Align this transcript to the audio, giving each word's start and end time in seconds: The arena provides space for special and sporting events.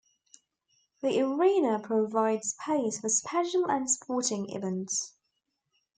The 1.03 1.21
arena 1.21 1.77
provides 1.79 2.55
space 2.59 2.99
for 3.01 3.07
special 3.09 3.69
and 3.69 3.87
sporting 3.87 4.49
events. 4.49 5.13